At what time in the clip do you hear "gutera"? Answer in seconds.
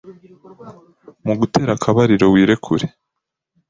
1.39-1.71